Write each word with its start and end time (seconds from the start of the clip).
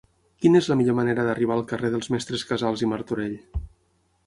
Quina 0.45 0.61
és 0.63 0.69
la 0.71 0.77
millor 0.79 0.95
manera 0.99 1.25
d'arribar 1.27 1.57
al 1.59 1.67
carrer 1.73 1.93
dels 1.97 2.11
Mestres 2.15 2.47
Casals 2.53 2.85
i 2.87 2.91
Martorell? 2.95 3.39